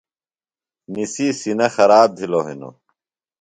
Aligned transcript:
نِسی 0.93 1.27
سِینہ 1.39 1.67
خراب 1.75 2.07
بِھلوۡ 2.17 2.45
ہِنوۡ۔ 2.47 2.75